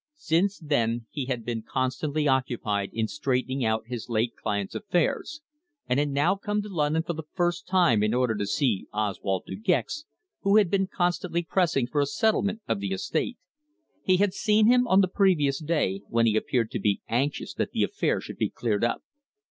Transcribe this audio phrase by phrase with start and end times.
[0.17, 5.41] Since then he had been constantly occupied in straightening out his late client's affairs,
[5.87, 9.43] and had now come to London for the first time in order to see Oswald
[9.45, 10.05] De Gex,
[10.39, 13.37] who had been constantly pressing for a settlement of the estate.
[14.01, 17.69] He had seen him on the previous day, when he appeared to be anxious that
[17.69, 19.03] the affair should be cleared up.